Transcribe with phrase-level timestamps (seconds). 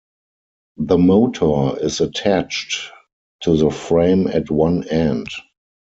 [0.77, 2.91] The motor is attached
[3.41, 5.27] to the frame at one end.